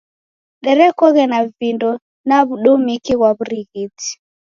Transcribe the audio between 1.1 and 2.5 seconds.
na vindo na